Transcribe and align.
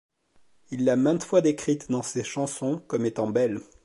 Il 0.71 0.83
l'a 0.83 0.95
maintes 0.95 1.23
fois 1.23 1.41
décrite 1.41 1.91
dans 1.91 2.01
ses 2.01 2.23
chansons 2.23 2.79
comme 2.87 3.05
étant 3.05 3.27
belle. 3.29 3.59